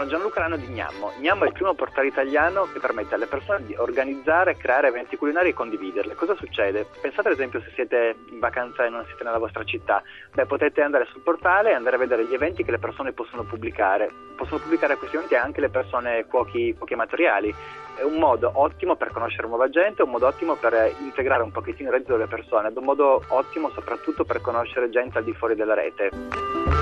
Sono 0.00 0.12
Gianluca 0.12 0.40
Lano 0.40 0.56
di 0.56 0.66
Gnammo. 0.68 1.12
Gnammo 1.18 1.44
è 1.44 1.48
il 1.48 1.52
primo 1.52 1.74
portale 1.74 2.06
italiano 2.06 2.66
che 2.72 2.78
permette 2.78 3.16
alle 3.16 3.26
persone 3.26 3.66
di 3.66 3.74
organizzare, 3.76 4.56
creare 4.56 4.88
eventi 4.88 5.18
culinari 5.18 5.50
e 5.50 5.52
condividerli. 5.52 6.14
Cosa 6.14 6.34
succede? 6.36 6.86
Pensate 7.02 7.28
ad 7.28 7.34
esempio 7.34 7.60
se 7.60 7.70
siete 7.74 8.16
in 8.30 8.38
vacanza 8.38 8.86
e 8.86 8.88
non 8.88 9.04
siete 9.04 9.24
nella 9.24 9.36
vostra 9.36 9.62
città. 9.62 10.02
Beh, 10.32 10.46
potete 10.46 10.80
andare 10.80 11.06
sul 11.10 11.20
portale 11.20 11.68
e 11.68 11.74
andare 11.74 11.96
a 11.96 11.98
vedere 11.98 12.24
gli 12.24 12.32
eventi 12.32 12.64
che 12.64 12.70
le 12.70 12.78
persone 12.78 13.12
possono 13.12 13.42
pubblicare. 13.42 14.10
Possono 14.36 14.60
pubblicare 14.60 14.96
questi 14.96 15.16
eventi 15.16 15.34
anche 15.34 15.60
le 15.60 15.68
persone 15.68 16.24
cuochi, 16.24 16.74
cuochi 16.78 16.94
amatoriali. 16.94 17.54
È 17.96 18.02
un 18.02 18.16
modo 18.16 18.50
ottimo 18.54 18.96
per 18.96 19.10
conoscere 19.12 19.48
nuova 19.48 19.68
gente, 19.68 20.00
un 20.00 20.08
modo 20.12 20.28
ottimo 20.28 20.54
per 20.54 20.94
integrare 21.00 21.42
un 21.42 21.52
pochettino 21.52 21.90
il 21.90 21.96
reddito 21.96 22.16
delle 22.16 22.26
persone, 22.26 22.68
ed 22.68 22.76
un 22.78 22.84
modo 22.84 23.22
ottimo 23.28 23.68
soprattutto 23.68 24.24
per 24.24 24.40
conoscere 24.40 24.88
gente 24.88 25.18
al 25.18 25.24
di 25.24 25.34
fuori 25.34 25.54
della 25.54 25.74
rete. 25.74 26.79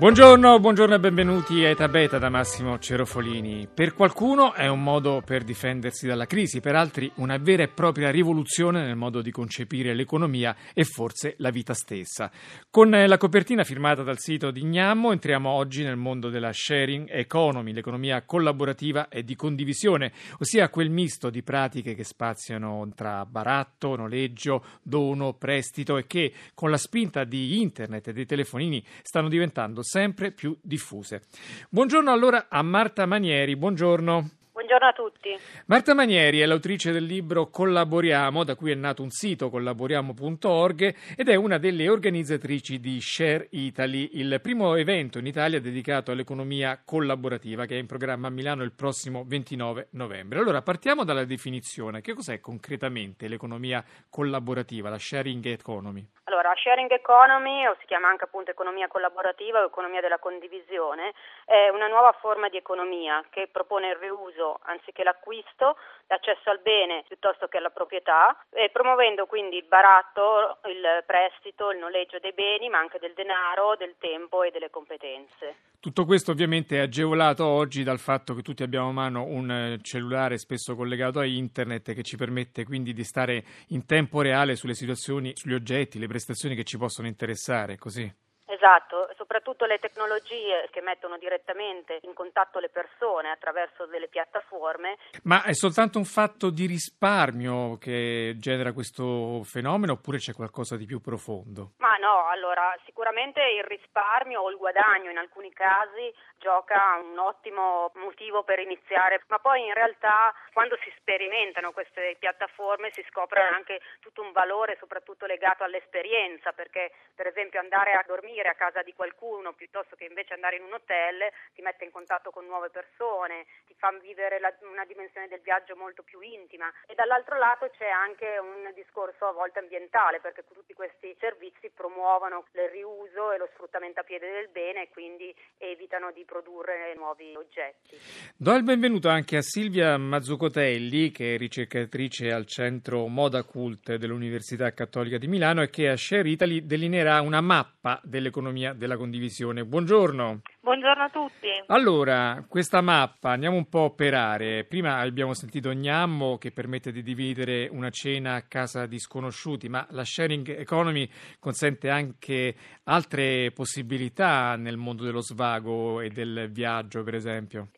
Buongiorno, 0.00 0.58
buongiorno 0.60 0.94
e 0.94 0.98
benvenuti 0.98 1.62
a 1.62 1.68
Eta 1.68 1.86
Beta 1.86 2.16
da 2.16 2.30
Massimo 2.30 2.78
Cerofolini. 2.78 3.68
Per 3.68 3.92
qualcuno 3.92 4.54
è 4.54 4.66
un 4.66 4.82
modo 4.82 5.20
per 5.22 5.44
difendersi 5.44 6.06
dalla 6.06 6.24
crisi, 6.24 6.60
per 6.60 6.74
altri 6.74 7.12
una 7.16 7.36
vera 7.36 7.64
e 7.64 7.68
propria 7.68 8.10
rivoluzione 8.10 8.82
nel 8.82 8.96
modo 8.96 9.20
di 9.20 9.30
concepire 9.30 9.92
l'economia 9.92 10.56
e 10.72 10.84
forse 10.84 11.34
la 11.36 11.50
vita 11.50 11.74
stessa. 11.74 12.30
Con 12.70 12.88
la 12.88 13.18
copertina 13.18 13.62
firmata 13.62 14.02
dal 14.02 14.18
sito 14.18 14.50
di 14.50 14.64
Gnammo 14.64 15.12
entriamo 15.12 15.50
oggi 15.50 15.82
nel 15.82 15.96
mondo 15.96 16.30
della 16.30 16.50
sharing 16.50 17.10
economy, 17.10 17.74
l'economia 17.74 18.22
collaborativa 18.22 19.10
e 19.10 19.22
di 19.22 19.36
condivisione, 19.36 20.14
ossia 20.38 20.70
quel 20.70 20.88
misto 20.88 21.28
di 21.28 21.42
pratiche 21.42 21.94
che 21.94 22.04
spaziano 22.04 22.90
tra 22.94 23.26
baratto, 23.26 23.96
noleggio, 23.96 24.64
dono, 24.82 25.34
prestito 25.34 25.98
e 25.98 26.06
che 26.06 26.32
con 26.54 26.70
la 26.70 26.78
spinta 26.78 27.24
di 27.24 27.60
internet 27.60 28.08
e 28.08 28.12
dei 28.14 28.24
telefonini 28.24 28.82
stanno 29.02 29.28
diventando 29.28 29.82
sempre 29.90 30.30
più 30.30 30.56
diffuse. 30.62 31.22
Buongiorno 31.68 32.12
allora 32.12 32.46
a 32.48 32.62
Marta 32.62 33.06
Manieri, 33.06 33.56
buongiorno. 33.56 34.30
Buongiorno 34.52 34.86
a 34.86 34.92
tutti. 34.92 35.36
Marta 35.66 35.94
Manieri 35.94 36.38
è 36.38 36.46
l'autrice 36.46 36.92
del 36.92 37.02
libro 37.02 37.50
Collaboriamo, 37.50 38.44
da 38.44 38.54
cui 38.54 38.70
è 38.70 38.76
nato 38.76 39.02
un 39.02 39.10
sito 39.10 39.50
collaboriamo.org 39.50 40.94
ed 41.16 41.28
è 41.28 41.34
una 41.34 41.58
delle 41.58 41.88
organizzatrici 41.88 42.78
di 42.78 43.00
Share 43.00 43.48
Italy, 43.50 44.10
il 44.12 44.38
primo 44.40 44.76
evento 44.76 45.18
in 45.18 45.26
Italia 45.26 45.60
dedicato 45.60 46.12
all'economia 46.12 46.80
collaborativa 46.84 47.64
che 47.64 47.74
è 47.74 47.80
in 47.80 47.86
programma 47.86 48.28
a 48.28 48.30
Milano 48.30 48.62
il 48.62 48.72
prossimo 48.72 49.24
29 49.26 49.88
novembre. 49.92 50.38
Allora 50.38 50.62
partiamo 50.62 51.02
dalla 51.02 51.24
definizione. 51.24 52.00
Che 52.00 52.14
cos'è 52.14 52.38
concretamente 52.38 53.26
l'economia 53.26 53.84
collaborativa, 54.08 54.88
la 54.88 54.98
sharing 54.98 55.46
economy? 55.46 56.06
Allora, 56.30 56.54
sharing 56.54 56.92
economy, 56.92 57.66
o 57.66 57.74
si 57.80 57.86
chiama 57.86 58.06
anche 58.06 58.22
appunto 58.22 58.52
economia 58.52 58.86
collaborativa 58.86 59.62
o 59.62 59.66
economia 59.66 60.00
della 60.00 60.20
condivisione, 60.20 61.12
è 61.44 61.68
una 61.70 61.88
nuova 61.88 62.12
forma 62.20 62.48
di 62.48 62.56
economia 62.56 63.24
che 63.30 63.48
propone 63.50 63.88
il 63.88 63.96
riuso 63.96 64.60
anziché 64.62 65.02
l'acquisto, 65.02 65.76
l'accesso 66.06 66.50
al 66.50 66.60
bene 66.60 67.02
piuttosto 67.08 67.48
che 67.48 67.56
alla 67.56 67.70
proprietà, 67.70 68.38
promuovendo 68.70 69.26
quindi 69.26 69.56
il 69.56 69.64
baratto, 69.64 70.58
il 70.66 71.02
prestito, 71.04 71.72
il 71.72 71.78
noleggio 71.78 72.20
dei 72.20 72.32
beni, 72.32 72.68
ma 72.68 72.78
anche 72.78 73.00
del 73.00 73.14
denaro, 73.14 73.74
del 73.74 73.96
tempo 73.98 74.44
e 74.44 74.52
delle 74.52 74.70
competenze. 74.70 75.56
Tutto 75.80 76.04
questo 76.04 76.30
ovviamente 76.30 76.76
è 76.76 76.80
agevolato 76.80 77.44
oggi 77.46 77.82
dal 77.82 77.98
fatto 77.98 78.34
che 78.34 78.42
tutti 78.42 78.62
abbiamo 78.62 78.90
a 78.90 78.92
mano 78.92 79.24
un 79.24 79.50
eh, 79.50 79.78
cellulare 79.80 80.36
spesso 80.36 80.76
collegato 80.76 81.20
a 81.20 81.24
internet 81.24 81.94
che 81.94 82.02
ci 82.02 82.18
permette 82.18 82.64
quindi 82.64 82.92
di 82.92 83.02
stare 83.02 83.42
in 83.68 83.86
tempo 83.86 84.20
reale 84.20 84.56
sulle 84.56 84.74
situazioni, 84.74 85.32
sugli 85.34 85.54
oggetti, 85.54 85.98
le 85.98 86.06
prestazioni 86.06 86.18
che 86.54 86.64
ci 86.64 86.78
possono 86.78 87.08
interessare, 87.08 87.76
così. 87.76 88.12
Esatto, 88.60 89.08
soprattutto 89.16 89.64
le 89.64 89.78
tecnologie 89.78 90.68
che 90.70 90.82
mettono 90.82 91.16
direttamente 91.16 91.98
in 92.02 92.12
contatto 92.12 92.58
le 92.58 92.68
persone 92.68 93.30
attraverso 93.30 93.86
delle 93.86 94.06
piattaforme. 94.08 94.98
Ma 95.22 95.42
è 95.44 95.54
soltanto 95.54 95.96
un 95.96 96.04
fatto 96.04 96.50
di 96.50 96.66
risparmio 96.66 97.78
che 97.78 98.34
genera 98.36 98.74
questo 98.74 99.42
fenomeno 99.44 99.92
oppure 99.92 100.18
c'è 100.18 100.34
qualcosa 100.34 100.76
di 100.76 100.84
più 100.84 101.00
profondo? 101.00 101.72
Ma 101.78 101.96
no, 101.96 102.26
allora 102.28 102.76
sicuramente 102.84 103.40
il 103.40 103.64
risparmio 103.64 104.42
o 104.42 104.50
il 104.50 104.58
guadagno 104.58 105.08
in 105.08 105.16
alcuni 105.16 105.50
casi 105.54 106.12
gioca 106.36 107.00
un 107.00 107.18
ottimo 107.18 107.92
motivo 107.94 108.42
per 108.42 108.58
iniziare, 108.58 109.22
ma 109.28 109.38
poi 109.38 109.64
in 109.64 109.72
realtà 109.72 110.34
quando 110.52 110.76
si 110.82 110.92
sperimentano 110.98 111.72
queste 111.72 112.16
piattaforme 112.18 112.90
si 112.92 113.04
scopre 113.08 113.40
anche 113.40 113.80
tutto 114.00 114.20
un 114.20 114.32
valore 114.32 114.76
soprattutto 114.78 115.24
legato 115.24 115.64
all'esperienza, 115.64 116.52
perché 116.52 116.92
per 117.14 117.26
esempio 117.26 117.60
andare 117.60 117.92
a 117.92 118.04
dormire 118.06 118.48
a 118.50 118.54
casa 118.54 118.82
di 118.82 118.92
qualcuno 118.94 119.52
piuttosto 119.52 119.96
che 119.96 120.04
invece 120.04 120.34
andare 120.34 120.56
in 120.56 120.62
un 120.62 120.74
hotel 120.74 121.30
ti 121.54 121.62
mette 121.62 121.84
in 121.84 121.90
contatto 121.90 122.30
con 122.30 122.46
nuove 122.46 122.70
persone, 122.70 123.46
ti 123.66 123.74
fa 123.76 123.90
vivere 124.00 124.40
la, 124.40 124.52
una 124.70 124.84
dimensione 124.84 125.28
del 125.28 125.40
viaggio 125.40 125.76
molto 125.76 126.02
più 126.02 126.20
intima 126.20 126.70
e 126.86 126.94
dall'altro 126.94 127.38
lato 127.38 127.70
c'è 127.76 127.88
anche 127.88 128.38
un 128.38 128.70
discorso 128.74 129.26
a 129.26 129.32
volte 129.32 129.58
ambientale 129.58 130.20
perché 130.20 130.44
tutti 130.52 130.74
questi 130.74 131.16
servizi 131.18 131.70
promuovono 131.70 132.44
il 132.52 132.68
riuso 132.68 133.32
e 133.32 133.38
lo 133.38 133.48
sfruttamento 133.54 134.00
a 134.00 134.02
piede 134.02 134.30
del 134.30 134.48
bene 134.48 134.82
e 134.82 134.88
quindi 134.90 135.34
evitano 135.58 136.10
di 136.12 136.24
produrre 136.24 136.94
nuovi 136.96 137.34
oggetti. 137.36 137.96
Do 138.36 138.54
il 138.54 138.62
benvenuto 138.62 139.08
anche 139.08 139.36
a 139.36 139.42
Silvia 139.42 139.96
Mazzucotelli 139.96 141.10
che 141.10 141.34
è 141.34 141.38
ricercatrice 141.38 142.32
al 142.32 142.46
centro 142.46 143.06
Moda 143.06 143.42
Cult 143.44 143.94
dell'Università 143.94 144.72
Cattolica 144.72 145.18
di 145.18 145.26
Milano 145.26 145.62
e 145.62 145.70
che 145.70 145.88
a 145.88 145.96
Share 145.96 146.28
Italy 146.28 146.66
delineerà 146.66 147.20
una 147.20 147.40
mappa 147.40 148.00
dell'economia 148.02 148.39
dell'economia 148.40 148.72
della 148.72 148.96
condivisione. 148.96 149.64
Buongiorno. 149.64 150.40
Buongiorno 150.60 151.02
a 151.02 151.08
tutti. 151.10 151.48
Allora, 151.66 152.44
questa 152.48 152.80
mappa 152.80 153.30
andiamo 153.30 153.56
un 153.56 153.68
po' 153.68 153.94
per 153.94 154.14
aree. 154.14 154.64
Prima 154.64 154.98
abbiamo 154.98 155.34
sentito 155.34 155.72
Gnammo 155.72 156.38
che 156.38 156.50
permette 156.50 156.90
di 156.90 157.02
dividere 157.02 157.68
una 157.70 157.90
cena 157.90 158.34
a 158.34 158.42
casa 158.42 158.86
di 158.86 158.98
sconosciuti, 158.98 159.68
ma 159.68 159.86
la 159.90 160.04
sharing 160.04 160.58
economy 160.58 161.08
consente 161.38 161.90
anche 161.90 162.54
altre 162.84 163.52
possibilità 163.52 164.56
nel 164.56 164.76
mondo 164.76 165.04
dello 165.04 165.22
svago 165.22 166.00
e 166.00 166.08
del 166.08 166.48
viaggio, 166.50 167.02
per 167.02 167.14
esempio 167.14 167.68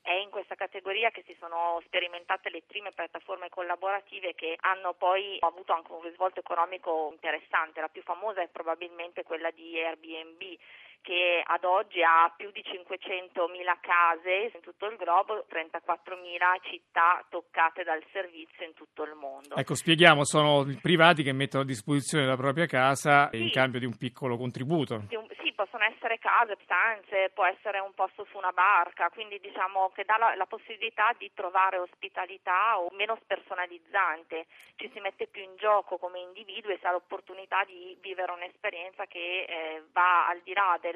sperimentate 1.85 2.51
le 2.51 2.63
prime 2.67 2.93
piattaforme 2.93 3.49
collaborative 3.49 4.35
che 4.35 4.57
hanno 4.61 4.95
poi 4.95 5.39
avuto 5.41 5.73
anche 5.73 5.93
un 5.93 6.03
risvolto 6.03 6.41
economico 6.41 7.11
interessante. 7.13 7.81
La 7.81 7.89
più 7.89 8.03
famosa 8.03 8.43
è 8.43 8.49
probabilmente 8.49 9.23
quella 9.23 9.51
di 9.51 9.79
Airbnb 9.79 10.59
che 11.03 11.43
ad 11.45 11.65
oggi 11.65 12.03
ha 12.03 12.33
più 12.35 12.51
di 12.53 12.63
500.000 12.65 13.77
case 13.81 14.51
in 14.55 14.61
tutto 14.63 14.87
il 14.87 14.97
globo, 14.97 15.45
34.000 15.51 16.63
città 16.63 17.25
toccate 17.29 17.83
dal 17.83 18.03
servizio 18.13 18.65
in 18.65 18.75
tutto 18.75 19.03
il 19.03 19.15
mondo. 19.15 19.57
Ecco, 19.57 19.75
spieghiamo, 19.75 20.25
sono 20.25 20.65
privati 20.81 21.23
che 21.23 21.33
mettono 21.33 21.65
a 21.65 21.67
disposizione 21.67 22.25
la 22.25 22.37
propria 22.37 22.67
casa 22.67 23.29
sì. 23.31 23.43
in 23.43 23.51
cambio 23.51 23.81
di 23.81 23.87
un 23.87 23.97
piccolo 23.99 24.37
contributo. 24.37 25.03
Sì, 25.43 25.53
possono 25.53 25.85
essere 25.85 26.19
case, 26.19 26.57
stanze, 26.63 27.31
può 27.35 27.45
essere 27.45 27.79
un 27.79 27.93
posto 27.95 28.27
su 28.31 28.37
una 28.37 28.53
barca, 28.53 29.11
quindi 29.11 29.39
diciamo 29.41 29.91
che 29.95 30.05
dà 30.05 30.17
la, 30.19 30.35
la 30.35 30.47
possibilità 30.47 31.15
di 31.17 31.31
trovare 31.35 31.79
ospitalità 31.79 32.79
o 32.79 32.91
meno 32.93 33.17
spersonalizzante, 33.23 34.47
ci 34.77 34.91
si 34.93 35.01
mette 35.01 35.27
più 35.27 35.43
in 35.43 35.57
gioco 35.57 35.99
come 35.99 36.19
individui 36.19 36.75
e 36.75 36.79
si 36.79 36.87
ha 36.87 36.93
l'opportunità 36.93 37.65
di 37.65 37.97
vivere 38.01 38.33
un'esperienza 38.33 39.07
che 39.07 39.45
eh, 39.49 39.83
va 39.93 40.27
al 40.29 40.41
di 40.43 40.53
là 40.53 40.79
del 40.81 40.92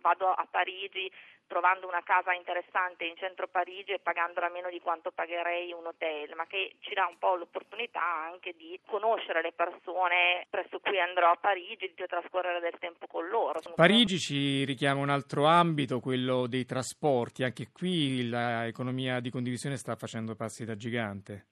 vado 0.00 0.30
a 0.30 0.46
Parigi 0.50 1.10
trovando 1.46 1.86
una 1.86 2.02
casa 2.02 2.32
interessante 2.32 3.04
in 3.04 3.16
centro 3.16 3.48
Parigi 3.48 3.92
e 3.92 4.00
pagandola 4.00 4.50
meno 4.50 4.68
di 4.68 4.80
quanto 4.80 5.12
pagherei 5.12 5.72
un 5.72 5.86
hotel, 5.86 6.34
ma 6.34 6.46
che 6.46 6.76
ci 6.80 6.94
dà 6.94 7.06
un 7.06 7.18
po' 7.18 7.36
l'opportunità 7.36 8.02
anche 8.02 8.54
di 8.56 8.78
conoscere 8.84 9.42
le 9.42 9.52
persone 9.52 10.46
presso 10.50 10.80
cui 10.80 11.00
andrò 11.00 11.30
a 11.30 11.36
Parigi, 11.36 11.92
di 11.94 12.06
trascorrere 12.06 12.60
del 12.60 12.78
tempo 12.78 13.06
con 13.06 13.26
loro. 13.28 13.60
Parigi 13.74 14.18
ci 14.18 14.64
richiama 14.64 15.00
un 15.00 15.10
altro 15.10 15.46
ambito, 15.46 16.00
quello 16.00 16.46
dei 16.46 16.64
trasporti, 16.64 17.44
anche 17.44 17.70
qui 17.72 18.28
l'economia 18.28 19.20
di 19.20 19.30
condivisione 19.30 19.76
sta 19.76 19.96
facendo 19.96 20.34
passi 20.34 20.64
da 20.64 20.74
gigante 20.74 21.46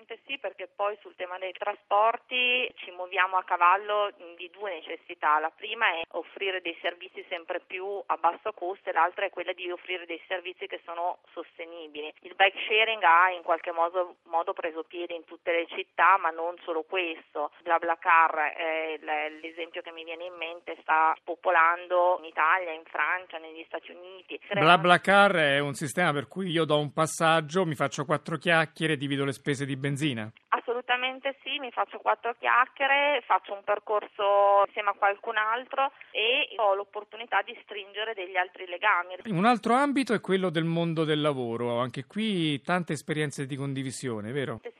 Assolutamente 0.00 0.18
sì, 0.26 0.38
perché 0.38 0.68
poi 0.74 0.96
sul 1.00 1.14
tema 1.14 1.36
dei 1.38 1.52
trasporti 1.52 2.70
ci 2.76 2.90
muoviamo 2.90 3.36
a 3.36 3.44
cavallo 3.44 4.10
di 4.36 4.48
due 4.50 4.72
necessità. 4.72 5.38
La 5.38 5.52
prima 5.54 5.86
è 5.92 6.02
offrire 6.12 6.60
dei 6.62 6.76
servizi 6.80 7.24
sempre 7.28 7.60
più 7.60 7.84
a 8.06 8.16
basso 8.16 8.52
costo 8.52 8.88
e 8.88 8.92
l'altra 8.92 9.26
è 9.26 9.30
quella 9.30 9.52
di 9.52 9.70
offrire 9.70 10.06
dei 10.06 10.20
servizi 10.26 10.66
che 10.66 10.80
sono 10.84 11.18
sostenibili. 11.32 12.12
Il 12.22 12.34
bike 12.34 12.58
sharing 12.66 13.02
ha 13.02 13.30
in 13.30 13.42
qualche 13.42 13.72
modo, 13.72 14.16
modo 14.24 14.52
preso 14.52 14.84
piede 14.84 15.14
in 15.14 15.24
tutte 15.24 15.52
le 15.52 15.66
città, 15.68 16.16
ma 16.18 16.30
non 16.30 16.56
solo 16.64 16.82
questo. 16.82 17.52
BlaBlaCar 17.62 18.54
è 18.56 18.98
l'esempio 19.42 19.82
che 19.82 19.92
mi 19.92 20.04
viene 20.04 20.24
in 20.24 20.34
mente, 20.34 20.78
sta 20.80 21.14
popolando 21.24 22.16
in 22.20 22.24
Italia, 22.24 22.72
in 22.72 22.84
Francia, 22.84 23.36
negli 23.36 23.64
Stati 23.66 23.92
Uniti. 23.92 24.40
BlaBlaCar 24.48 25.32
è 25.32 25.58
un 25.58 25.74
sistema 25.74 26.12
per 26.12 26.26
cui 26.26 26.48
io 26.48 26.64
do 26.64 26.78
un 26.78 26.92
passaggio, 26.92 27.66
mi 27.66 27.74
faccio 27.74 28.06
quattro 28.06 28.36
chiacchiere 28.36 28.96
divido 28.96 29.24
le 29.24 29.32
spese 29.32 29.66
di 29.66 29.76
benzina? 29.76 29.88
Assolutamente 30.48 31.36
sì, 31.42 31.58
mi 31.58 31.70
faccio 31.70 31.98
quattro 31.98 32.34
chiacchiere, 32.38 33.22
faccio 33.26 33.52
un 33.52 33.62
percorso 33.64 34.64
insieme 34.66 34.90
a 34.90 34.94
qualcun 34.94 35.36
altro 35.36 35.92
e 36.10 36.54
ho 36.56 36.74
l'opportunità 36.74 37.42
di 37.42 37.56
stringere 37.62 38.14
degli 38.14 38.36
altri 38.36 38.66
legami. 38.66 39.16
Un 39.26 39.44
altro 39.44 39.74
ambito 39.74 40.12
è 40.12 40.20
quello 40.20 40.50
del 40.50 40.64
mondo 40.64 41.04
del 41.04 41.20
lavoro, 41.20 41.78
anche 41.78 42.04
qui 42.04 42.60
tante 42.62 42.94
esperienze 42.94 43.46
di 43.46 43.56
condivisione, 43.56 44.32
vero? 44.32 44.60
Sì, 44.62 44.79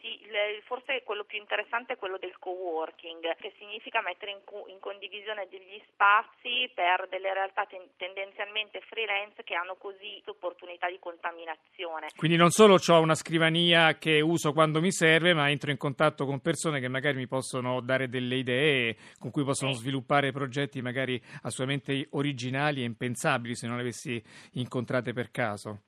forse 0.65 1.03
quello 1.05 1.25
più 1.25 1.39
interessante 1.39 1.95
è 1.95 1.97
quello 1.97 2.19
del 2.19 2.37
co-working, 2.39 3.37
che 3.37 3.53
significa 3.59 4.01
mettere 4.03 4.33
in, 4.33 4.41
co- 4.45 4.67
in 4.69 4.79
condivisione 4.81 5.47
degli 5.51 5.81
spazi 5.91 6.71
per 6.75 7.09
delle 7.09 7.33
realtà 7.33 7.67
ten- 7.67 7.91
tendenzialmente 7.97 8.81
freelance 8.89 9.43
che 9.43 9.55
hanno 9.55 9.77
così 9.77 10.23
opportunità 10.27 10.89
di 10.89 10.99
contaminazione. 10.99 12.09
Quindi 12.17 12.37
non 12.37 12.51
solo 12.51 12.79
ho 12.79 13.01
una 13.01 13.15
scrivania 13.15 13.99
che 13.99 14.21
uso 14.21 14.53
quando 14.53 14.81
mi 14.81 14.93
serve, 14.93 15.35
ma 15.35 15.51
entro 15.51 15.71
in 15.71 15.77
contatto 15.77 16.25
con 16.27 16.41
persone 16.41 16.81
che 16.81 16.89
magari 16.89 17.17
mi 17.17 17.27
possono 17.27 17.81
dare 17.81 18.09
delle 18.09 18.37
idee, 18.37 18.97
con 19.19 19.31
cui 19.31 19.45
possono 19.45 19.73
sviluppare 19.73 20.33
progetti 20.33 20.81
magari 20.83 21.21
assolutamente 21.43 22.09
originali 22.13 22.83
e 22.83 22.85
impensabili 22.85 23.55
se 23.55 23.67
non 23.67 23.77
le 23.77 23.83
avessi 23.83 24.23
incontrate 24.53 25.13
per 25.13 25.31
caso. 25.31 25.83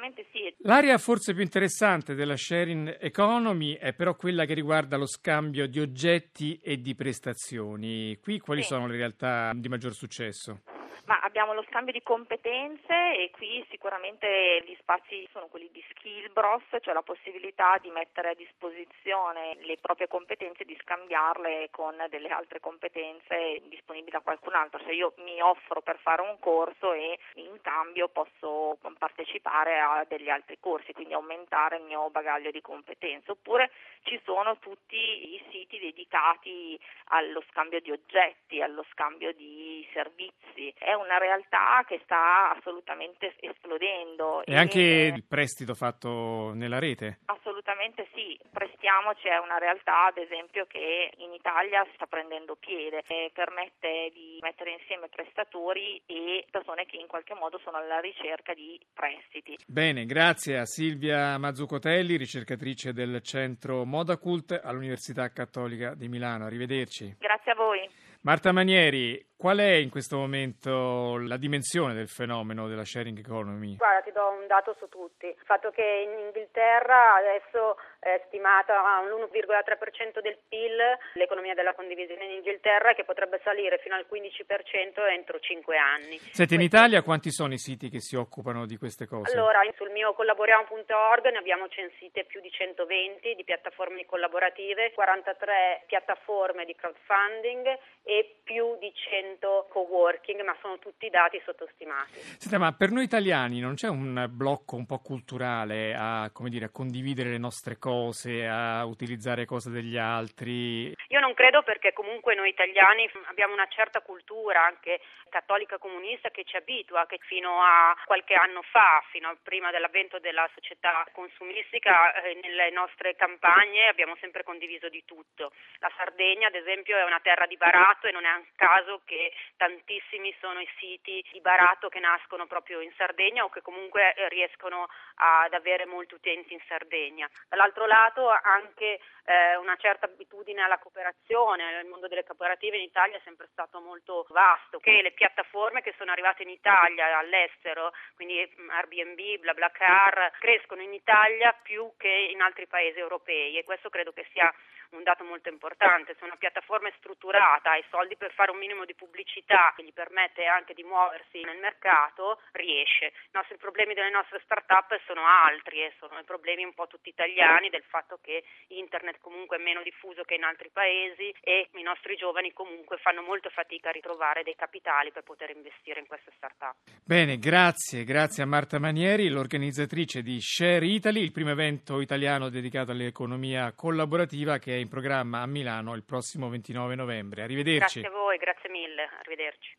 Assolutamente 0.00 0.26
sì. 0.32 0.54
L'area 0.62 0.96
forse 0.98 1.34
più 1.34 1.42
interessante 1.42 2.14
della 2.14 2.36
sharing 2.36 2.96
economy 3.00 3.74
è 3.74 3.92
però 3.92 4.16
quella 4.16 4.46
che 4.46 4.54
riguarda 4.54 4.96
lo 4.96 5.06
scambio 5.06 5.66
di 5.66 5.78
oggetti 5.78 6.58
e 6.62 6.80
di 6.80 6.94
prestazioni. 6.94 8.18
Qui 8.20 8.38
quali 8.38 8.62
sì. 8.62 8.68
sono 8.68 8.86
le 8.86 8.96
realtà 8.96 9.52
di 9.54 9.68
maggior 9.68 9.94
successo? 9.94 10.62
Ma 11.10 11.18
abbiamo 11.22 11.54
lo 11.54 11.64
scambio 11.68 11.92
di 11.92 12.04
competenze 12.04 13.16
e 13.16 13.32
qui 13.32 13.66
sicuramente 13.68 14.62
gli 14.64 14.76
spazi 14.78 15.28
sono 15.32 15.48
quelli 15.48 15.68
di 15.72 15.84
Skillbros, 15.90 16.62
cioè 16.80 16.94
la 16.94 17.02
possibilità 17.02 17.78
di 17.78 17.90
mettere 17.90 18.28
a 18.28 18.34
disposizione 18.34 19.56
le 19.62 19.76
proprie 19.78 20.06
competenze 20.06 20.62
e 20.62 20.66
di 20.66 20.78
scambiarle 20.80 21.66
con 21.72 21.96
delle 22.10 22.28
altre 22.28 22.60
competenze 22.60 23.60
disponibili 23.64 24.12
da 24.12 24.20
qualcun 24.20 24.54
altro. 24.54 24.78
Cioè 24.78 24.92
io 24.92 25.12
mi 25.16 25.40
offro 25.40 25.80
per 25.80 25.98
fare 25.98 26.22
un 26.22 26.38
corso 26.38 26.92
e 26.92 27.18
in 27.34 27.60
cambio 27.60 28.06
posso 28.06 28.78
partecipare 28.96 29.80
a 29.80 30.04
degli 30.06 30.28
altri 30.28 30.60
corsi, 30.60 30.92
quindi 30.92 31.14
aumentare 31.14 31.78
il 31.78 31.86
mio 31.86 32.08
bagaglio 32.10 32.52
di 32.52 32.60
competenze. 32.60 33.32
Oppure 33.32 33.72
ci 34.02 34.20
sono 34.24 34.58
tutti 34.58 35.34
i 35.34 35.42
siti 35.50 35.80
dedicati 35.80 36.78
allo 37.06 37.42
scambio 37.50 37.80
di 37.80 37.90
oggetti, 37.90 38.62
allo 38.62 38.84
scambio 38.92 39.32
di 39.32 39.84
servizi. 39.92 40.72
È 40.78 40.98
una 41.00 41.18
realtà 41.18 41.84
che 41.86 42.00
sta 42.04 42.54
assolutamente 42.56 43.34
esplodendo. 43.40 44.44
E, 44.44 44.52
e 44.52 44.56
anche 44.56 44.80
il 44.80 45.24
prestito 45.24 45.74
fatto 45.74 46.52
nella 46.54 46.78
rete? 46.78 47.20
Assolutamente 47.26 48.08
sì, 48.14 48.38
prestiamoci 48.50 49.28
è 49.28 49.38
una 49.38 49.58
realtà 49.58 50.06
ad 50.06 50.18
esempio 50.18 50.66
che 50.66 51.12
in 51.16 51.32
Italia 51.32 51.86
sta 51.94 52.06
prendendo 52.06 52.56
piede 52.56 53.02
e 53.06 53.30
permette 53.32 54.10
di 54.12 54.38
mettere 54.40 54.72
insieme 54.72 55.08
prestatori 55.08 56.00
e 56.06 56.44
persone 56.50 56.86
che 56.86 56.96
in 56.96 57.06
qualche 57.06 57.34
modo 57.34 57.58
sono 57.62 57.78
alla 57.78 58.00
ricerca 58.00 58.54
di 58.54 58.78
prestiti. 58.92 59.56
Bene, 59.66 60.04
grazie 60.04 60.58
a 60.58 60.66
Silvia 60.66 61.38
Mazzucotelli, 61.38 62.16
ricercatrice 62.16 62.92
del 62.92 63.20
centro 63.22 63.84
Modacult 63.84 64.60
all'Università 64.62 65.30
Cattolica 65.32 65.94
di 65.94 66.08
Milano. 66.08 66.44
Arrivederci. 66.44 67.16
Grazie 67.18 67.52
a 67.52 67.54
voi. 67.54 67.88
Marta 68.22 68.52
Manieri, 68.52 69.29
Qual 69.40 69.56
è 69.56 69.72
in 69.72 69.88
questo 69.88 70.18
momento 70.18 71.16
la 71.16 71.38
dimensione 71.38 71.94
del 71.94 72.08
fenomeno 72.08 72.68
della 72.68 72.84
sharing 72.84 73.16
economy? 73.16 73.76
Guarda, 73.76 74.02
ti 74.02 74.12
do 74.12 74.36
un 74.38 74.46
dato 74.46 74.76
su 74.78 74.86
tutti. 74.90 75.24
Il 75.24 75.46
fatto 75.46 75.70
che 75.70 75.80
in 75.80 76.26
Inghilterra 76.26 77.14
adesso 77.14 77.78
è 78.00 78.20
stimata 78.26 78.84
a 78.84 79.00
l'1,3% 79.00 80.20
del 80.20 80.36
PIL 80.46 80.76
l'economia 81.14 81.54
della 81.54 81.72
condivisione 81.72 82.26
in 82.26 82.32
Inghilterra 82.32 82.92
che 82.92 83.04
potrebbe 83.04 83.40
salire 83.42 83.78
fino 83.78 83.94
al 83.94 84.04
15% 84.04 85.08
entro 85.08 85.40
5 85.40 85.76
anni. 85.78 86.18
Senti, 86.18 86.56
in 86.56 86.60
Italia 86.60 87.00
quanti 87.00 87.30
sono 87.30 87.54
i 87.54 87.58
siti 87.58 87.88
che 87.88 88.00
si 88.00 88.16
occupano 88.16 88.66
di 88.66 88.76
queste 88.76 89.06
cose? 89.06 89.32
Allora, 89.32 89.60
sul 89.74 89.88
mio 89.88 90.12
collaboriamo.org 90.12 91.30
ne 91.30 91.38
abbiamo 91.38 91.66
censite 91.68 92.24
più 92.24 92.42
di 92.42 92.50
120 92.50 93.34
di 93.34 93.44
piattaforme 93.44 94.04
collaborative, 94.04 94.92
43 94.92 95.84
piattaforme 95.86 96.66
di 96.66 96.74
crowdfunding 96.74 97.78
e 98.02 98.36
più 98.44 98.76
di 98.78 98.92
100 98.92 99.28
co-working, 99.38 100.42
ma 100.42 100.56
sono 100.60 100.78
tutti 100.78 101.08
dati 101.08 101.40
sottostimati. 101.44 102.18
Senta, 102.38 102.58
ma 102.58 102.72
per 102.72 102.90
noi 102.90 103.04
italiani 103.04 103.60
non 103.60 103.74
c'è 103.74 103.88
un 103.88 104.26
blocco 104.30 104.76
un 104.76 104.86
po' 104.86 104.98
culturale 104.98 105.94
a, 105.94 106.30
dire, 106.48 106.66
a 106.66 106.70
condividere 106.70 107.30
le 107.30 107.38
nostre 107.38 107.78
cose, 107.78 108.46
a 108.46 108.84
utilizzare 108.84 109.44
cose 109.44 109.70
degli 109.70 109.96
altri? 109.96 110.94
Io 111.08 111.20
non 111.20 111.34
credo 111.34 111.62
perché 111.62 111.92
comunque 111.92 112.34
noi 112.34 112.48
italiani 112.48 113.08
abbiamo 113.28 113.52
una 113.52 113.68
certa 113.68 114.00
cultura, 114.00 114.64
anche 114.64 115.00
cattolica 115.28 115.78
comunista, 115.78 116.30
che 116.30 116.44
ci 116.44 116.56
abitua, 116.56 117.06
che 117.06 117.18
fino 117.22 117.60
a 117.62 117.96
qualche 118.04 118.34
anno 118.34 118.62
fa, 118.62 119.02
fino 119.10 119.28
a 119.28 119.36
prima 119.42 119.70
dell'avvento 119.70 120.18
della 120.18 120.48
società 120.54 121.06
consumistica, 121.12 122.12
eh, 122.22 122.38
nelle 122.42 122.70
nostre 122.70 123.16
campagne 123.16 123.88
abbiamo 123.88 124.16
sempre 124.20 124.42
condiviso 124.42 124.88
di 124.88 125.02
tutto. 125.04 125.52
La 125.78 125.90
Sardegna, 125.96 126.48
ad 126.48 126.54
esempio, 126.54 126.96
è 126.96 127.04
una 127.04 127.20
terra 127.20 127.46
di 127.46 127.56
baratto 127.56 128.06
e 128.06 128.12
non 128.12 128.24
è 128.24 128.32
un 128.32 128.46
caso 128.56 129.02
che 129.04 129.19
tantissimi 129.56 130.34
sono 130.40 130.60
i 130.60 130.68
siti 130.78 131.24
di 131.32 131.40
baratto 131.40 131.88
che 131.88 131.98
nascono 131.98 132.46
proprio 132.46 132.80
in 132.80 132.92
Sardegna 132.96 133.44
o 133.44 133.48
che 133.48 133.62
comunque 133.62 134.14
eh, 134.14 134.28
riescono 134.28 134.88
ad 135.16 135.52
avere 135.52 135.86
molti 135.86 136.14
utenti 136.14 136.52
in 136.52 136.60
Sardegna. 136.66 137.28
Dall'altro 137.48 137.86
lato 137.86 138.28
anche 138.28 139.00
eh, 139.24 139.56
una 139.56 139.76
certa 139.76 140.06
abitudine 140.06 140.62
alla 140.62 140.78
cooperazione, 140.78 141.80
il 141.80 141.86
mondo 141.86 142.08
delle 142.08 142.24
cooperative 142.24 142.76
in 142.76 142.82
Italia 142.82 143.16
è 143.16 143.20
sempre 143.24 143.48
stato 143.52 143.80
molto 143.80 144.26
vasto, 144.30 144.78
che 144.78 145.02
le 145.02 145.12
piattaforme 145.12 145.82
che 145.82 145.94
sono 145.96 146.10
arrivate 146.10 146.42
in 146.42 146.50
Italia 146.50 147.18
all'estero, 147.18 147.92
quindi 148.14 148.48
mm, 148.60 148.70
Airbnb, 148.70 149.40
BlaBlaCar, 149.40 150.32
crescono 150.38 150.82
in 150.82 150.92
Italia 150.92 151.52
più 151.62 151.92
che 151.96 152.28
in 152.30 152.40
altri 152.40 152.66
paesi 152.66 152.98
europei 152.98 153.56
e 153.56 153.64
questo 153.64 153.88
credo 153.90 154.12
che 154.12 154.26
sia 154.32 154.52
un 154.90 155.02
dato 155.02 155.24
molto 155.24 155.48
importante, 155.48 156.16
se 156.18 156.24
una 156.24 156.36
piattaforma 156.36 156.88
è 156.88 156.94
strutturata, 156.98 157.72
ha 157.72 157.76
i 157.76 157.84
soldi 157.90 158.16
per 158.16 158.32
fare 158.32 158.50
un 158.50 158.58
minimo 158.58 158.84
di 158.84 158.94
pubblicità 158.94 159.72
che 159.76 159.84
gli 159.84 159.92
permette 159.92 160.46
anche 160.46 160.74
di 160.74 160.82
muoversi 160.82 161.40
nel 161.42 161.58
mercato, 161.58 162.40
riesce. 162.52 163.06
I 163.06 163.34
nostri 163.34 163.56
problemi 163.56 163.94
delle 163.94 164.10
nostre 164.10 164.40
start-up 164.44 164.98
sono 165.06 165.22
altri 165.26 165.82
e 165.82 165.94
sono 165.98 166.18
i 166.18 166.24
problemi 166.24 166.64
un 166.64 166.74
po' 166.74 166.86
tutti 166.86 167.08
italiani 167.08 167.70
del 167.70 167.84
fatto 167.88 168.18
che 168.20 168.42
internet 168.68 169.18
comunque 169.20 169.58
è 169.58 169.62
meno 169.62 169.82
diffuso 169.82 170.22
che 170.24 170.34
in 170.34 170.44
altri 170.44 170.70
paesi 170.72 171.32
e 171.40 171.68
i 171.74 171.82
nostri 171.82 172.16
giovani 172.16 172.52
comunque 172.52 172.98
fanno 172.98 173.22
molto 173.22 173.48
fatica 173.50 173.90
a 173.90 173.92
ritrovare 173.92 174.42
dei 174.42 174.56
capitali 174.56 175.12
per 175.12 175.22
poter 175.22 175.50
investire 175.50 176.00
in 176.00 176.06
queste 176.06 176.32
start-up. 176.36 176.76
Bene, 177.04 177.38
grazie, 177.38 178.04
grazie 178.04 178.42
a 178.42 178.46
Marta 178.46 178.78
Manieri, 178.78 179.28
l'organizzatrice 179.28 180.22
di 180.22 180.40
Share 180.40 180.84
Italy, 180.84 181.22
il 181.22 181.32
primo 181.32 181.50
evento 181.50 182.00
italiano 182.00 182.48
dedicato 182.48 182.90
all'economia 182.90 183.72
collaborativa 183.72 184.58
che 184.58 184.76
è 184.76 184.79
in 184.80 184.88
programma 184.88 185.42
a 185.42 185.46
Milano 185.46 185.94
il 185.94 186.04
prossimo 186.04 186.48
29 186.48 186.94
novembre. 186.94 187.42
Arrivederci. 187.42 188.00
Grazie 188.00 188.18
a 188.18 188.22
voi, 188.22 188.36
grazie 188.36 188.70
mille, 188.70 189.08
arrivederci. 189.20 189.78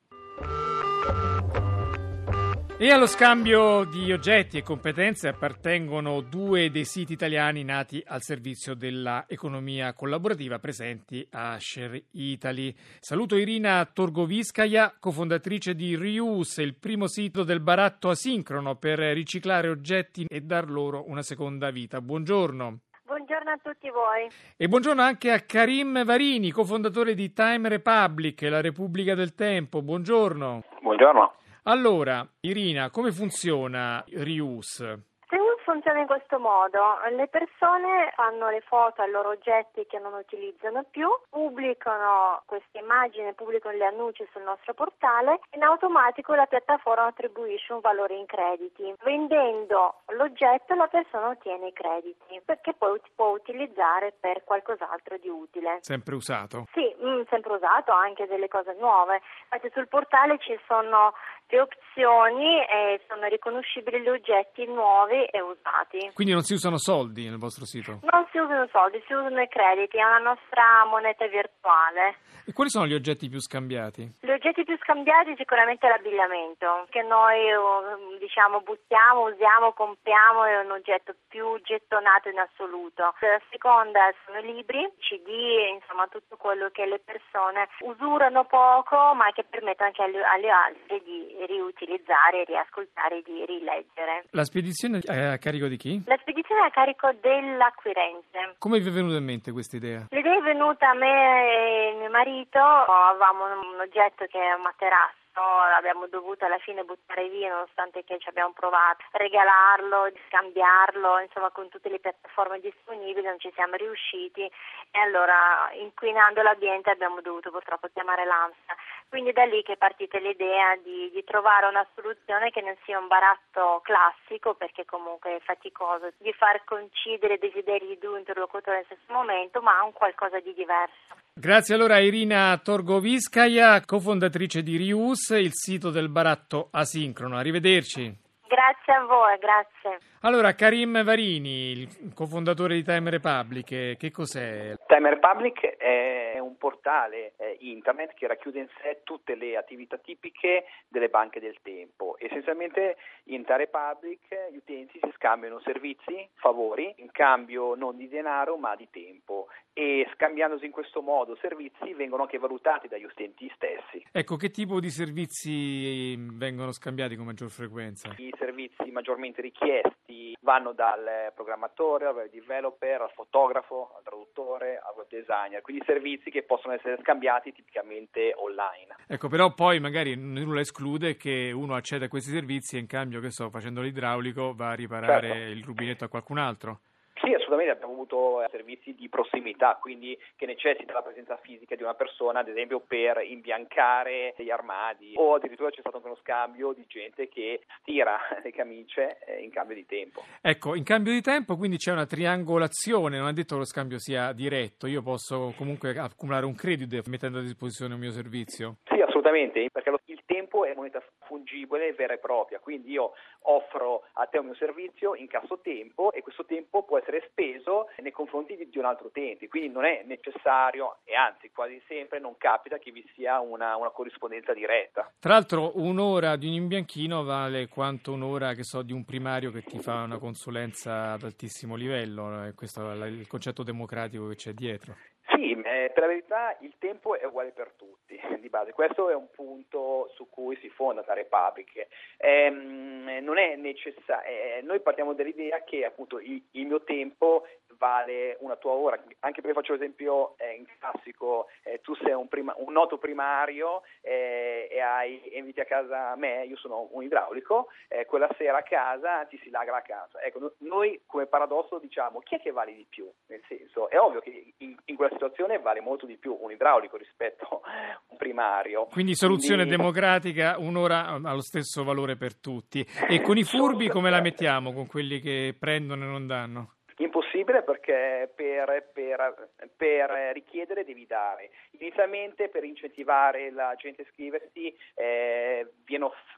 E 2.81 2.89
allo 2.89 3.05
scambio 3.05 3.83
di 3.83 4.11
oggetti 4.11 4.57
e 4.57 4.63
competenze 4.63 5.27
appartengono 5.27 6.21
due 6.21 6.71
dei 6.71 6.83
siti 6.83 7.13
italiani 7.13 7.63
nati 7.63 8.01
al 8.03 8.23
servizio 8.23 8.73
dell'economia 8.73 9.93
collaborativa 9.93 10.57
presenti 10.57 11.23
a 11.29 11.59
Share 11.59 12.05
Italy. 12.13 12.75
Saluto 12.99 13.35
Irina 13.35 13.85
Torgoviskaya, 13.85 14.95
cofondatrice 14.99 15.75
di 15.75 15.95
Reuse, 15.95 16.63
il 16.63 16.73
primo 16.73 17.05
sito 17.05 17.43
del 17.43 17.59
baratto 17.59 18.09
asincrono 18.09 18.75
per 18.77 18.97
riciclare 18.97 19.69
oggetti 19.69 20.25
e 20.27 20.41
dar 20.41 20.67
loro 20.67 21.07
una 21.07 21.21
seconda 21.21 21.69
vita. 21.69 22.01
Buongiorno. 22.01 22.79
Buongiorno 23.11 23.51
a 23.51 23.59
tutti 23.61 23.89
voi. 23.89 24.29
E 24.55 24.69
buongiorno 24.69 25.01
anche 25.01 25.33
a 25.33 25.41
Karim 25.41 26.05
Varini, 26.05 26.49
cofondatore 26.49 27.13
di 27.13 27.33
Time 27.33 27.67
Republic, 27.67 28.41
la 28.43 28.61
Repubblica 28.61 29.15
del 29.15 29.35
Tempo. 29.35 29.81
Buongiorno. 29.81 30.63
Buongiorno. 30.81 31.33
Allora, 31.63 32.25
Irina, 32.39 32.89
come 32.89 33.11
funziona 33.11 34.01
Reuse? 34.07 35.10
Reuse 35.31 35.61
funziona 35.63 36.01
in 36.01 36.07
questo 36.07 36.39
modo. 36.39 36.99
Le 37.15 37.27
persone 37.27 38.11
fanno 38.15 38.49
le 38.49 38.59
foto 38.59 39.01
ai 39.01 39.09
loro 39.09 39.29
oggetti 39.29 39.85
che 39.87 39.97
non 39.97 40.13
utilizzano 40.13 40.83
più, 40.91 41.07
pubblicano 41.29 42.41
queste 42.45 42.79
immagini, 42.79 43.33
pubblicano 43.33 43.77
le 43.77 43.85
annunci 43.85 44.27
sul 44.33 44.41
nostro 44.41 44.73
portale 44.73 45.39
e 45.49 45.55
in 45.55 45.63
automatico 45.63 46.35
la 46.35 46.47
piattaforma 46.47 47.05
attribuisce 47.05 47.71
un 47.71 47.79
valore 47.79 48.15
in 48.15 48.25
crediti. 48.25 48.93
Vendendo 49.03 50.01
l'oggetto 50.07 50.75
la 50.75 50.87
persona 50.87 51.29
ottiene 51.29 51.67
i 51.67 51.73
crediti 51.73 52.41
che 52.61 52.73
poi 52.73 52.99
può 53.15 53.29
utilizzare 53.29 54.13
per 54.19 54.43
qualcos'altro 54.43 55.15
di 55.17 55.29
utile. 55.29 55.77
Sempre 55.79 56.15
usato? 56.15 56.67
Sì, 56.73 56.93
mh, 56.99 57.07
mm, 57.07 57.21
sempre 57.29 57.53
usato, 57.53 57.93
anche 57.93 58.27
delle 58.27 58.49
cose 58.49 58.75
nuove. 58.77 59.21
Infatti 59.43 59.71
sul 59.73 59.87
portale 59.87 60.37
ci 60.39 60.59
sono 60.67 61.13
le 61.51 61.59
opzioni 61.59 62.63
e 62.63 63.01
sono 63.07 63.27
riconoscibili 63.27 64.01
gli 64.01 64.07
oggetti 64.07 64.65
nuovi 64.65 65.25
e 65.25 65.41
usati. 65.41 66.11
Quindi 66.13 66.33
non 66.33 66.43
si 66.43 66.53
usano 66.53 66.77
soldi 66.77 67.27
nel 67.27 67.37
vostro 67.37 67.65
sito? 67.65 67.99
Non 68.01 68.25
si 68.31 68.37
usano 68.37 68.67
soldi, 68.71 69.03
si 69.05 69.13
usano 69.13 69.41
i 69.41 69.47
crediti, 69.47 69.97
è 69.97 70.03
una 70.03 70.31
nostra 70.31 70.85
moneta 70.89 71.27
virtuale. 71.27 72.15
E 72.47 72.53
quali 72.53 72.69
sono 72.69 72.87
gli 72.87 72.93
oggetti 72.93 73.29
più 73.29 73.39
scambiati? 73.39 74.17
Gli 74.19 74.31
oggetti 74.31 74.63
più 74.63 74.77
scambiati 74.77 75.35
sicuramente 75.37 75.87
l'abbigliamento, 75.87 76.87
che 76.89 77.01
noi 77.03 77.51
uh, 77.53 78.17
diciamo 78.17 78.61
buttiamo, 78.61 79.27
usiamo, 79.27 79.73
compriamo, 79.73 80.45
è 80.45 80.59
un 80.59 80.71
oggetto 80.71 81.13
più 81.27 81.59
gettonato 81.61 82.29
in 82.29 82.39
assoluto. 82.39 83.13
La 83.19 83.41
seconda 83.51 84.11
sono 84.25 84.39
i 84.39 84.53
libri, 84.53 84.89
CD, 84.99 85.29
insomma 85.75 86.07
tutto 86.07 86.37
quello 86.37 86.69
che 86.71 86.85
le 86.85 86.99
persone 86.99 87.67
usurano 87.81 88.45
poco 88.45 89.13
ma 89.13 89.31
che 89.33 89.43
permettono 89.43 89.91
anche 89.93 90.01
alle 90.01 90.49
altre 90.49 91.01
di 91.03 91.40
riutilizzare, 91.45 92.43
riascoltare, 92.45 93.21
di 93.23 93.45
rileggere. 93.45 94.25
La 94.31 94.43
spedizione 94.43 94.99
è 94.99 95.25
a 95.25 95.37
carico 95.37 95.67
di 95.67 95.77
chi? 95.77 96.01
La 96.05 96.17
spedizione 96.19 96.61
è 96.61 96.65
a 96.65 96.71
carico 96.71 97.11
dell'acquirente. 97.21 98.55
Come 98.57 98.79
vi 98.79 98.89
è 98.89 98.91
venuta 98.91 99.17
in 99.17 99.25
mente 99.25 99.51
questa 99.51 99.75
idea? 99.75 100.07
L'idea 100.09 100.37
è 100.37 100.41
venuta 100.41 100.89
a 100.89 100.93
me 100.93 101.91
e 101.91 101.95
mio 101.99 102.09
marito, 102.09 102.59
avevamo 102.59 103.45
un 103.45 103.79
oggetto 103.79 104.25
che 104.25 104.39
è 104.39 104.53
un 104.53 104.61
materasso 104.61 105.20
l'abbiamo 105.39 106.07
dovuto 106.07 106.45
alla 106.45 106.57
fine 106.59 106.83
buttare 106.83 107.29
via 107.29 107.49
nonostante 107.49 108.03
che 108.03 108.19
ci 108.19 108.29
abbiamo 108.29 108.51
provato 108.51 109.03
a 109.11 109.17
regalarlo, 109.17 110.11
scambiarlo, 110.27 111.19
insomma 111.19 111.49
con 111.51 111.69
tutte 111.69 111.89
le 111.89 111.99
piattaforme 111.99 112.59
disponibili 112.59 113.25
non 113.25 113.39
ci 113.39 113.51
siamo 113.53 113.75
riusciti 113.75 114.41
e 114.41 114.99
allora 114.99 115.71
inquinando 115.73 116.41
l'ambiente 116.41 116.89
abbiamo 116.89 117.21
dovuto 117.21 117.49
purtroppo 117.49 117.87
chiamare 117.93 118.25
l'ANSA. 118.25 118.75
Quindi 119.07 119.31
da 119.33 119.43
lì 119.43 119.61
che 119.63 119.73
è 119.73 119.77
partita 119.77 120.17
l'idea 120.19 120.75
di, 120.77 121.09
di 121.11 121.23
trovare 121.23 121.67
una 121.67 121.85
soluzione 121.95 122.49
che 122.49 122.61
non 122.61 122.75
sia 122.83 122.97
un 122.97 123.07
baratto 123.07 123.81
classico 123.83 124.53
perché 124.55 124.85
comunque 124.85 125.35
è 125.35 125.39
faticoso, 125.41 126.11
di 126.17 126.31
far 126.33 126.63
coincidere 126.63 127.35
i 127.35 127.39
desideri 127.39 127.87
di 127.87 127.97
due 127.97 128.19
interlocutori 128.19 128.77
nello 128.77 128.85
stesso 128.85 129.13
momento 129.13 129.61
ma 129.61 129.83
un 129.83 129.93
qualcosa 129.93 130.39
di 130.39 130.53
diverso. 130.53 131.30
Grazie 131.41 131.73
allora 131.73 131.95
a 131.95 131.99
Irina 131.99 132.55
Torgoviskaya, 132.63 133.83
cofondatrice 133.83 134.61
di 134.61 134.77
Rius, 134.77 135.29
il 135.29 135.53
sito 135.53 135.89
del 135.89 136.07
baratto 136.07 136.67
asincrono. 136.69 137.35
Arrivederci. 137.35 138.15
Grazie 138.47 138.93
a 138.93 139.03
voi, 139.05 139.39
grazie. 139.39 140.05
Allora, 140.19 140.53
Karim 140.53 141.03
Varini, 141.03 141.71
il 141.71 142.13
cofondatore 142.13 142.75
di 142.75 142.83
Time 142.83 143.09
Republic, 143.09 143.97
che 143.97 144.11
cos'è? 144.11 144.75
Time 144.85 145.09
Republic 145.09 145.65
è 145.77 146.30
un 146.41 146.57
portale 146.57 147.33
eh, 147.37 147.57
internet 147.61 148.13
che 148.13 148.27
racchiude 148.27 148.59
in 148.59 148.67
sé 148.81 149.01
tutte 149.03 149.35
le 149.35 149.57
attività 149.57 149.97
tipiche 149.97 150.65
delle 150.87 151.09
banche 151.09 151.39
del 151.39 151.57
tempo. 151.61 152.15
Essenzialmente 152.19 152.97
in 153.25 153.45
Time 153.45 153.57
Republic 153.57 154.27
gli 154.51 154.57
utenti 154.57 154.99
si 155.01 155.11
scambiano 155.15 155.59
servizi, 155.61 156.27
favori, 156.35 156.93
in 156.97 157.11
cambio 157.11 157.75
non 157.75 157.97
di 157.97 158.07
denaro 158.07 158.57
ma 158.57 158.75
di 158.75 158.87
tempo 158.89 159.47
e 159.73 160.09
scambiandosi 160.13 160.65
in 160.65 160.71
questo 160.71 161.01
modo 161.01 161.37
servizi 161.39 161.93
vengono 161.93 162.23
anche 162.23 162.37
valutati 162.37 162.87
dagli 162.87 163.05
utenti 163.05 163.49
stessi. 163.55 164.05
Ecco, 164.11 164.35
che 164.35 164.49
tipo 164.49 164.79
di 164.79 164.89
servizi 164.89 166.15
vengono 166.17 166.71
scambiati 166.71 167.15
con 167.15 167.25
maggior 167.25 167.49
frequenza? 167.49 168.13
I 168.17 168.33
servizi 168.37 168.91
maggiormente 168.91 169.41
richiesti 169.41 170.35
vanno 170.41 170.73
dal 170.73 171.31
programmatore 171.33 172.05
al 172.05 172.29
developer, 172.29 173.01
al 173.01 173.11
fotografo, 173.11 173.93
al 173.95 174.03
traduttore, 174.03 174.77
al 174.77 174.93
web 174.97 175.07
designer, 175.07 175.61
quindi 175.61 175.83
servizi 175.85 176.30
che 176.31 176.43
possono 176.43 176.73
essere 176.73 176.97
scambiati 177.01 177.51
tipicamente 177.51 178.33
online. 178.35 178.95
Ecco, 179.07 179.27
però 179.27 179.53
poi 179.53 179.79
magari 179.79 180.15
nulla 180.15 180.61
esclude 180.61 181.17
che 181.17 181.51
uno 181.53 181.75
acceda 181.75 182.05
a 182.05 182.07
questi 182.07 182.31
servizi 182.31 182.77
e 182.77 182.79
in 182.79 182.87
cambio, 182.87 183.19
che 183.19 183.29
so, 183.29 183.49
facendo 183.49 183.81
l'idraulico 183.81 184.53
va 184.55 184.71
a 184.71 184.73
riparare 184.73 185.27
certo. 185.27 185.51
il 185.51 185.63
rubinetto 185.63 186.05
a 186.05 186.07
qualcun 186.07 186.37
altro. 186.37 186.79
Sì, 187.21 187.33
assolutamente 187.33 187.71
abbiamo 187.71 187.93
avuto 187.93 188.41
eh, 188.41 188.47
servizi 188.49 188.95
di 188.95 189.07
prossimità, 189.07 189.77
quindi 189.79 190.17
che 190.35 190.47
necessita 190.47 190.91
la 190.91 191.03
presenza 191.03 191.37
fisica 191.37 191.75
di 191.75 191.83
una 191.83 191.93
persona, 191.93 192.39
ad 192.39 192.47
esempio 192.47 192.79
per 192.79 193.21
imbiancare 193.23 194.33
gli 194.37 194.49
armadi 194.49 195.13
o 195.17 195.35
addirittura 195.35 195.69
c'è 195.69 195.81
stato 195.81 195.97
anche 195.97 196.07
uno 196.07 196.17
scambio 196.21 196.73
di 196.73 196.83
gente 196.87 197.29
che 197.29 197.61
stira 197.81 198.17
le 198.43 198.51
camicie 198.51 199.19
eh, 199.25 199.43
in 199.43 199.51
cambio 199.51 199.75
di 199.75 199.85
tempo. 199.85 200.23
Ecco, 200.41 200.73
in 200.73 200.83
cambio 200.83 201.13
di 201.13 201.21
tempo 201.21 201.57
quindi 201.57 201.77
c'è 201.77 201.91
una 201.91 202.07
triangolazione, 202.07 203.19
non 203.19 203.27
è 203.27 203.33
detto 203.33 203.53
che 203.53 203.59
lo 203.59 203.67
scambio 203.67 203.99
sia 203.99 204.31
diretto, 204.33 204.87
io 204.87 205.03
posso 205.03 205.53
comunque 205.55 205.91
accumulare 205.91 206.45
un 206.45 206.55
credito 206.55 206.99
mettendo 207.05 207.37
a 207.37 207.41
disposizione 207.41 207.93
un 207.93 207.99
mio 207.99 208.11
servizio? 208.11 208.77
Sì, 208.85 209.00
assolutamente, 209.21 209.69
perché 209.71 209.93
il 210.05 210.21
tempo 210.25 210.65
è 210.65 210.73
moneta 210.75 211.01
fungibile 211.25 211.93
vera 211.93 212.13
e 212.13 212.17
propria, 212.17 212.59
quindi 212.59 212.91
io 212.91 213.13
offro 213.43 214.03
a 214.13 214.25
te 214.25 214.39
un 214.39 214.45
mio 214.45 214.55
servizio, 214.55 215.15
incasso 215.15 215.59
tempo 215.59 216.11
e 216.11 216.21
questo 216.21 216.45
tempo 216.45 216.83
può 216.83 216.97
essere 216.97 217.27
speso 217.29 217.87
nei 218.01 218.11
confronti 218.11 218.57
di, 218.57 218.77
un 218.77 218.85
altro 218.85 219.07
utente, 219.07 219.47
quindi 219.47 219.69
non 219.69 219.85
è 219.85 220.03
necessario 220.05 220.97
e 221.03 221.15
anzi 221.15 221.51
quasi 221.51 221.81
sempre 221.87 222.19
non 222.19 222.35
capita 222.37 222.77
che 222.79 222.91
vi 222.91 223.05
sia 223.15 223.39
una, 223.39 223.75
una 223.77 223.89
corrispondenza 223.89 224.53
diretta. 224.53 225.11
Tra 225.19 225.33
l'altro 225.33 225.71
un'ora 225.75 226.35
di 226.35 226.47
un 226.47 226.53
imbianchino 226.53 227.23
vale 227.23 227.67
quanto 227.67 228.11
un'ora 228.11 228.53
che 228.53 228.63
so 228.63 228.81
di 228.81 228.93
un 228.93 229.05
primario 229.05 229.51
che 229.51 229.61
ti 229.61 229.79
fa 229.79 230.01
una 230.03 230.17
consulenza 230.17 231.11
ad 231.13 231.23
altissimo 231.23 231.75
livello, 231.75 232.45
eh, 232.45 232.53
questo 232.53 232.91
è 232.91 233.07
il 233.07 233.27
concetto 233.27 233.63
democratico 233.63 234.27
che 234.27 234.35
c'è 234.35 234.53
dietro. 234.53 234.95
Sì, 235.33 235.51
eh, 235.51 235.91
per 235.93 236.03
la 236.03 236.07
verità 236.07 236.57
il 236.61 236.73
tempo 236.77 237.17
è 237.17 237.25
uguale 237.25 237.51
per 237.51 237.73
tutti, 237.77 238.00
di 238.39 238.49
base. 238.49 238.71
Questo 238.71 239.09
è 239.09 239.15
un 239.15 239.29
punto 239.31 240.09
su 240.15 240.29
cui 240.29 240.55
si 240.57 240.69
fonda 240.69 241.03
la 241.05 241.13
Republic. 241.13 241.87
Eh, 242.17 242.49
non 242.49 243.37
è 243.37 243.55
necessario, 243.55 244.29
eh, 244.29 244.61
noi 244.61 244.79
partiamo 244.79 245.13
dall'idea 245.13 245.63
che 245.63 245.85
appunto 245.85 246.19
il, 246.19 246.41
il, 246.51 246.65
mio 246.65 246.83
tempo 246.83 247.45
vale 247.81 248.37
una 248.41 248.57
tua 248.57 248.73
ora, 248.73 249.01
anche 249.21 249.41
perché 249.41 249.55
faccio 249.55 249.73
l'esempio 249.73 250.35
eh, 250.37 250.53
in 250.53 250.65
classico, 250.77 251.47
eh, 251.63 251.81
tu 251.81 251.95
sei 251.95 252.13
un, 252.13 252.27
prima, 252.27 252.53
un 252.57 252.71
noto 252.71 252.99
primario 252.99 253.81
eh, 254.01 254.67
e 254.69 254.79
hai, 254.79 255.35
inviti 255.35 255.59
a 255.59 255.65
casa 255.65 256.15
me, 256.15 256.45
io 256.45 256.57
sono 256.57 256.89
un 256.91 257.01
idraulico, 257.01 257.69
quella 258.05 258.29
sera 258.37 258.59
a 258.59 258.63
casa 258.63 259.25
ti 259.25 259.39
si 259.43 259.49
lagra 259.49 259.77
a 259.77 259.81
casa. 259.81 260.21
Ecco, 260.21 260.53
noi 260.59 261.01
come 261.07 261.25
paradosso 261.25 261.79
diciamo 261.79 262.19
chi 262.19 262.35
è 262.35 262.39
che 262.39 262.51
vale 262.51 262.73
di 262.73 262.85
più? 262.87 263.09
Nel 263.27 263.41
senso, 263.47 263.89
è 263.89 263.97
ovvio 263.97 264.19
che 264.19 264.53
in, 264.57 264.75
in 264.85 264.95
quella 264.95 265.11
situazione 265.11 265.59
vale 265.59 265.81
molto 265.81 266.05
di 266.05 266.17
più 266.17 266.37
un 266.39 266.51
idraulico 266.51 266.97
rispetto 266.97 267.61
a 267.63 268.01
un 268.09 268.17
primario. 268.17 268.85
Quindi 268.85 269.15
soluzione 269.15 269.63
Quindi... 269.63 269.77
democratica, 269.77 270.55
un'ora 270.59 271.07
ha 271.07 271.33
lo 271.33 271.41
stesso 271.41 271.83
valore 271.83 272.15
per 272.15 272.35
tutti. 272.35 272.85
E 273.09 273.21
con 273.21 273.37
i 273.37 273.43
furbi 273.43 273.89
come 273.89 274.09
la 274.09 274.21
mettiamo? 274.21 274.71
Con 274.71 274.85
quelli 274.87 275.19
che 275.19 275.55
prendono 275.57 276.03
e 276.03 276.07
non 276.07 276.27
danno? 276.27 276.73
Impossibile 276.97 277.20
perché 277.43 278.31
per, 278.35 278.89
per, 278.93 279.49
per, 279.75 280.09
richiedere 280.33 280.83
devi 280.83 281.05
dare. 281.05 281.51
Inizialmente 281.79 282.49
per 282.49 282.63
incentivare 282.63 283.51
la 283.51 283.75
gente 283.75 284.01
a 284.01 284.05
iscriversi 284.05 284.75
eh, 284.95 285.71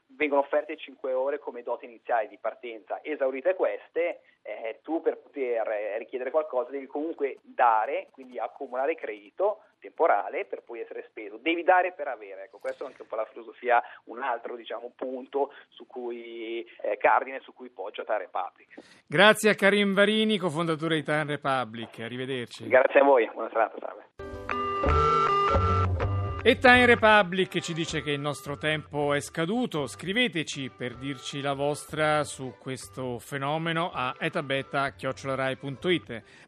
vengono 0.06 0.40
offerte 0.40 0.76
5 0.76 1.12
ore 1.12 1.38
come 1.38 1.62
dote 1.62 1.86
iniziali 1.86 2.28
di 2.28 2.38
partenza. 2.38 3.00
Esaurite 3.02 3.54
queste, 3.54 4.20
eh, 4.42 4.80
tu 4.82 5.00
per 5.00 5.18
poter 5.18 5.66
richiedere 5.98 6.30
qualcosa 6.30 6.70
devi 6.70 6.86
comunque 6.86 7.38
dare, 7.42 8.08
quindi 8.10 8.38
accumulare 8.38 8.94
credito 8.94 9.60
temporale 9.84 10.46
per 10.46 10.62
poi 10.62 10.80
essere 10.80 11.04
speso. 11.10 11.36
Devi 11.36 11.62
dare 11.62 11.92
per 11.92 12.08
avere, 12.08 12.44
ecco, 12.44 12.58
questo 12.58 12.84
è 12.84 12.86
anche 12.86 13.02
un 13.02 13.08
po' 13.08 13.16
la 13.16 13.26
filosofia, 13.26 13.82
un 14.04 14.22
altro 14.22 14.56
diciamo, 14.56 14.92
punto 14.96 15.52
su 15.68 15.86
cui 15.86 16.64
eh, 16.80 16.96
cardine 16.96 17.40
su 17.40 17.52
cui 17.52 17.68
poggia 17.68 18.04
Time 18.04 18.18
Republic. 18.18 18.78
Grazie 19.06 19.50
a 19.50 19.54
Karim 19.54 19.92
Varini, 19.92 20.38
cofondatore 20.38 20.93
di 20.94 21.02
Time 21.02 21.26
Republic, 21.26 22.00
arrivederci. 22.00 22.66
Grazie 22.68 23.00
a 23.00 23.04
voi, 23.04 23.30
buona 23.32 23.48
serata, 23.50 23.76
salve. 23.78 24.04
E 26.46 26.58
Time 26.58 26.84
Republic 26.84 27.58
ci 27.60 27.72
dice 27.72 28.02
che 28.02 28.10
il 28.10 28.20
nostro 28.20 28.58
tempo 28.58 29.14
è 29.14 29.20
scaduto. 29.20 29.86
Scriveteci 29.86 30.70
per 30.76 30.94
dirci 30.96 31.40
la 31.40 31.54
vostra 31.54 32.22
su 32.22 32.56
questo 32.58 33.18
fenomeno 33.18 33.90
a 33.90 34.14
etabeta.it. 34.18 34.92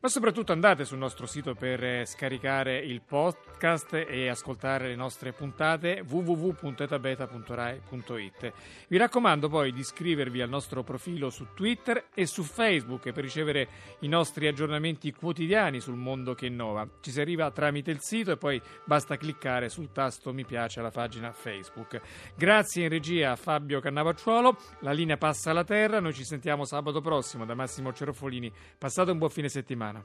Ma 0.02 0.08
soprattutto 0.08 0.52
andate 0.52 0.84
sul 0.84 0.98
nostro 0.98 1.24
sito 1.24 1.54
per 1.54 2.04
scaricare 2.04 2.76
il, 2.76 3.00
pot, 3.00 3.55
podcast 3.56 3.94
e 3.94 4.28
ascoltare 4.28 4.88
le 4.88 4.96
nostre 4.96 5.32
puntate 5.32 6.04
www.etabeta.rai.it. 6.06 8.52
Vi 8.86 8.96
raccomando 8.98 9.48
poi 9.48 9.72
di 9.72 9.80
iscrivervi 9.80 10.42
al 10.42 10.50
nostro 10.50 10.82
profilo 10.82 11.30
su 11.30 11.46
Twitter 11.54 12.08
e 12.12 12.26
su 12.26 12.42
Facebook 12.42 13.10
per 13.12 13.24
ricevere 13.24 13.68
i 14.00 14.08
nostri 14.08 14.46
aggiornamenti 14.46 15.10
quotidiani 15.12 15.80
sul 15.80 15.96
mondo 15.96 16.34
che 16.34 16.44
innova. 16.46 16.86
Ci 17.00 17.10
si 17.10 17.18
arriva 17.20 17.50
tramite 17.50 17.90
il 17.90 18.02
sito 18.02 18.32
e 18.32 18.36
poi 18.36 18.60
basta 18.84 19.16
cliccare 19.16 19.70
sul 19.70 19.90
tasto 19.90 20.34
mi 20.34 20.44
piace 20.44 20.80
alla 20.80 20.90
pagina 20.90 21.32
Facebook. 21.32 21.98
Grazie 22.36 22.82
in 22.82 22.90
regia 22.90 23.30
a 23.32 23.36
Fabio 23.36 23.80
Cannavacciuolo, 23.80 24.54
la 24.80 24.92
linea 24.92 25.16
passa 25.16 25.48
alla 25.50 25.64
terra, 25.64 25.98
noi 25.98 26.12
ci 26.12 26.24
sentiamo 26.24 26.66
sabato 26.66 27.00
prossimo 27.00 27.46
da 27.46 27.54
Massimo 27.54 27.94
Cerofolini. 27.94 28.52
Passate 28.76 29.12
un 29.12 29.18
buon 29.18 29.30
fine 29.30 29.48
settimana. 29.48 30.04